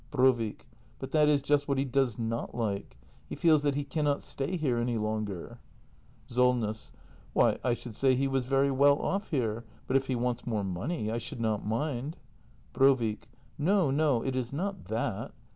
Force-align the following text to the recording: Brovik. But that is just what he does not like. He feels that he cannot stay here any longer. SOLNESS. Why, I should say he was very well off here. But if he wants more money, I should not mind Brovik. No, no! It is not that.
Brovik. 0.09 0.65
But 0.97 1.11
that 1.11 1.29
is 1.29 1.43
just 1.43 1.67
what 1.67 1.77
he 1.77 1.85
does 1.85 2.17
not 2.17 2.55
like. 2.55 2.97
He 3.29 3.35
feels 3.35 3.61
that 3.61 3.75
he 3.75 3.83
cannot 3.83 4.23
stay 4.23 4.57
here 4.57 4.79
any 4.79 4.97
longer. 4.97 5.59
SOLNESS. 6.25 6.91
Why, 7.33 7.59
I 7.63 7.75
should 7.75 7.95
say 7.95 8.15
he 8.15 8.27
was 8.27 8.45
very 8.45 8.71
well 8.71 8.97
off 8.99 9.27
here. 9.27 9.63
But 9.85 9.97
if 9.97 10.07
he 10.07 10.15
wants 10.15 10.47
more 10.47 10.63
money, 10.63 11.11
I 11.11 11.19
should 11.19 11.39
not 11.39 11.67
mind 11.67 12.17
Brovik. 12.73 13.29
No, 13.59 13.91
no! 13.91 14.23
It 14.23 14.35
is 14.35 14.51
not 14.51 14.85
that. 14.85 15.33